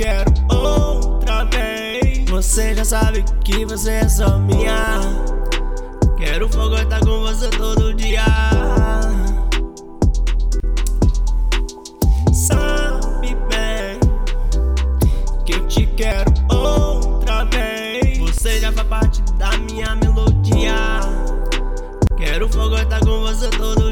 [0.00, 2.24] quero outra vez.
[2.30, 4.98] Você já sabe que você é só minha.
[6.16, 8.24] Quero fogotar tá com você todo dia.
[12.32, 14.00] Sabe bem
[15.44, 18.18] que te quero outra vez.
[18.18, 21.00] Você já faz parte da minha melodia.
[22.16, 23.89] Quero fogotar tá com você todo dia.